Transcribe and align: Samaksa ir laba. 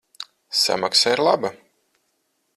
Samaksa 0.61 1.13
ir 1.13 1.21
laba. 1.25 1.53